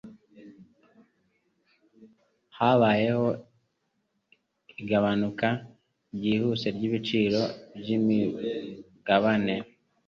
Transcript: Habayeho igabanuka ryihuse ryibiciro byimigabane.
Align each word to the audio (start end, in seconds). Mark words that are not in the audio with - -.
Habayeho 2.57 3.27
igabanuka 4.81 5.47
ryihuse 6.15 6.67
ryibiciro 6.75 7.41
byimigabane. 7.79 9.55